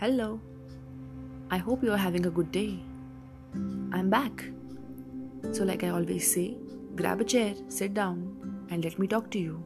[0.00, 0.40] Hello.
[1.50, 2.78] I hope you are having a good day.
[3.92, 4.44] I'm back.
[5.52, 6.56] So, like I always say,
[6.96, 8.22] grab a chair, sit down,
[8.70, 9.62] and let me talk to you.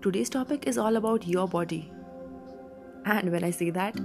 [0.00, 1.90] Today's topic is all about your body.
[3.04, 3.98] And when I say that,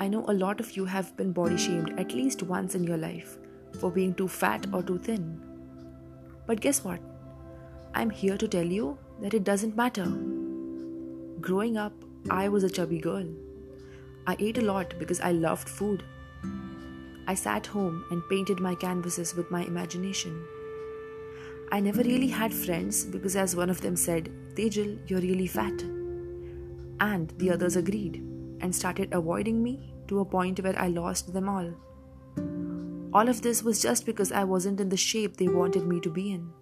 [0.00, 2.96] I know a lot of you have been body shamed at least once in your
[2.96, 3.38] life
[3.78, 5.40] for being too fat or too thin.
[6.48, 6.98] But guess what?
[7.94, 10.12] I'm here to tell you that it doesn't matter.
[11.40, 11.92] Growing up,
[12.28, 13.24] I was a chubby girl.
[14.26, 16.04] I ate a lot because I loved food.
[17.26, 20.44] I sat home and painted my canvases with my imagination.
[21.72, 25.82] I never really had friends because, as one of them said, Tejal, you're really fat.
[27.00, 28.16] And the others agreed
[28.60, 31.72] and started avoiding me to a point where I lost them all.
[33.12, 36.10] All of this was just because I wasn't in the shape they wanted me to
[36.10, 36.52] be in.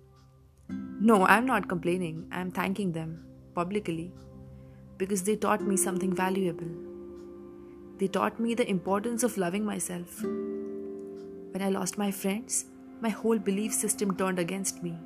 [1.01, 4.13] No, I'm not complaining, I'm thanking them publicly
[4.99, 6.88] because they taught me something valuable.
[7.99, 10.23] They taught me the importance of loving myself.
[10.23, 12.67] When I lost my friends,
[13.01, 14.97] my whole belief system turned against me.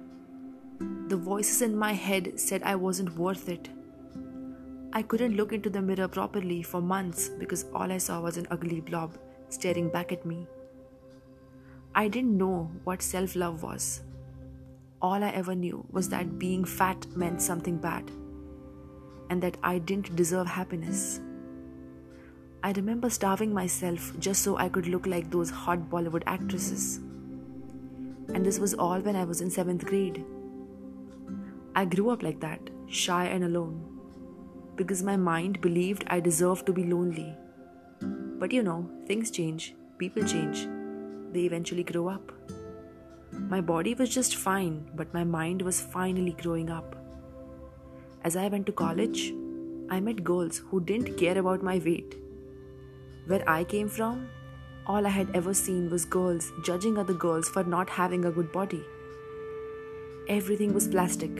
[1.08, 3.70] The voices in my head said I wasn't worth it.
[4.92, 8.46] I couldn't look into the mirror properly for months because all I saw was an
[8.50, 9.16] ugly blob
[9.48, 10.46] staring back at me.
[11.94, 14.02] I didn't know what self love was.
[15.00, 18.10] All I ever knew was that being fat meant something bad
[19.30, 21.20] and that I didn't deserve happiness.
[22.64, 26.98] I remember starving myself just so I could look like those hot Bollywood actresses.
[28.28, 30.24] And this was all when I was in seventh grade.
[31.74, 33.82] I grew up like that, shy and alone,
[34.76, 37.34] because my mind believed I deserved to be lonely.
[38.00, 40.68] But you know, things change, people change,
[41.32, 42.30] they eventually grow up.
[43.32, 46.94] My body was just fine, but my mind was finally growing up.
[48.22, 49.34] As I went to college,
[49.90, 52.22] I met girls who didn't care about my weight
[53.26, 54.28] where I came from,
[54.86, 58.50] all I had ever seen was girls judging other girls for not having a good
[58.52, 58.84] body.
[60.28, 61.30] Everything was plastic,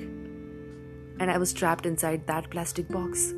[1.20, 3.32] and I was trapped inside that plastic box.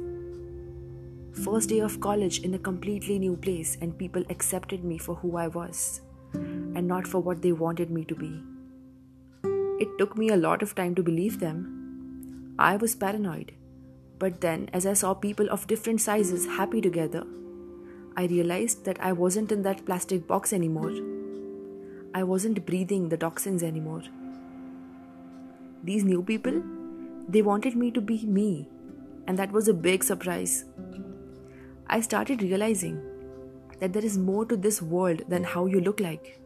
[1.44, 5.37] First day of college in a completely new place, and people accepted me for who
[5.37, 6.00] I was
[6.34, 8.43] and not for what they wanted me to be.
[9.81, 12.55] It took me a lot of time to believe them.
[12.59, 13.53] I was paranoid,
[14.19, 17.25] but then, as I saw people of different sizes happy together,
[18.16, 20.92] I realized that I wasn't in that plastic box anymore.
[22.14, 24.02] I wasn't breathing the toxins anymore.
[25.82, 26.62] These new people,
[27.28, 28.69] they wanted me to be me,
[29.26, 30.64] and that was a big surprise.
[31.88, 33.02] I started realizing
[33.80, 36.41] that there is more to this world than how you look like.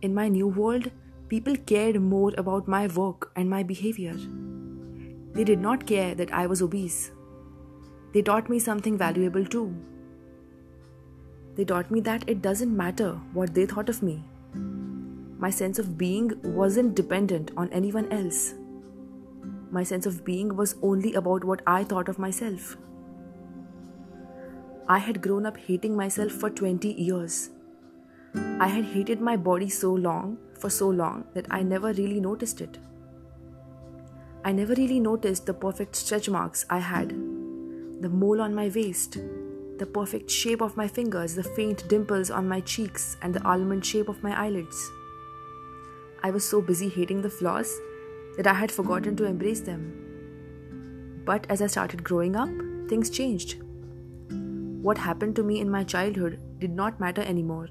[0.00, 0.90] In my new world,
[1.28, 4.14] people cared more about my work and my behavior.
[5.34, 7.10] They did not care that I was obese.
[8.14, 9.74] They taught me something valuable too
[11.56, 14.24] they taught me that it doesn't matter what they thought of me.
[15.38, 18.54] My sense of being wasn't dependent on anyone else.
[19.70, 22.76] My sense of being was only about what I thought of myself.
[24.88, 27.50] I had grown up hating myself for 20 years.
[28.34, 32.60] I had hated my body so long, for so long, that I never really noticed
[32.60, 32.78] it.
[34.44, 39.18] I never really noticed the perfect stretch marks I had, the mole on my waist,
[39.78, 43.84] the perfect shape of my fingers, the faint dimples on my cheeks, and the almond
[43.84, 44.90] shape of my eyelids.
[46.22, 47.78] I was so busy hating the flaws
[48.36, 51.22] that I had forgotten to embrace them.
[51.24, 52.48] But as I started growing up,
[52.88, 53.62] things changed.
[54.82, 57.68] What happened to me in my childhood did not matter anymore.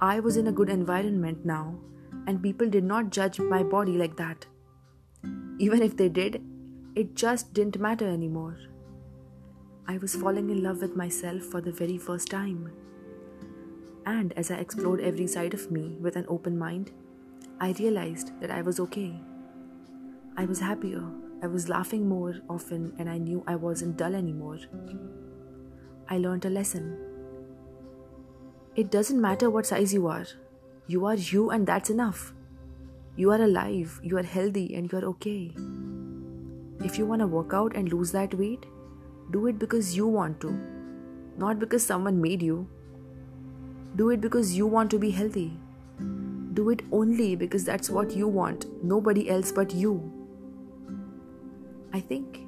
[0.00, 1.78] I was in a good environment now,
[2.26, 4.46] and people did not judge my body like that.
[5.58, 6.42] Even if they did,
[6.94, 8.56] it just didn't matter anymore.
[9.88, 12.72] I was falling in love with myself for the very first time.
[14.04, 16.90] And as I explored every side of me with an open mind,
[17.60, 19.14] I realized that I was okay.
[20.36, 21.04] I was happier,
[21.40, 24.58] I was laughing more often, and I knew I wasn't dull anymore.
[26.08, 26.98] I learned a lesson.
[28.74, 30.26] It doesn't matter what size you are,
[30.88, 32.34] you are you, and that's enough.
[33.14, 35.54] You are alive, you are healthy, and you are okay.
[36.84, 38.66] If you want to work out and lose that weight,
[39.30, 40.58] do it because you want to,
[41.36, 42.68] not because someone made you.
[43.96, 45.58] Do it because you want to be healthy.
[46.54, 50.12] Do it only because that's what you want, nobody else but you.
[51.92, 52.46] I think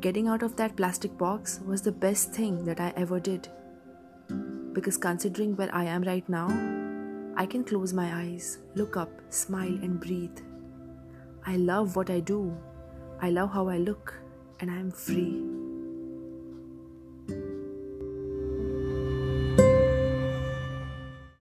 [0.00, 3.48] getting out of that plastic box was the best thing that I ever did.
[4.72, 6.48] Because considering where I am right now,
[7.36, 10.38] I can close my eyes, look up, smile, and breathe.
[11.46, 12.56] I love what I do.
[13.20, 14.14] I love how I look,
[14.60, 15.63] and I am free.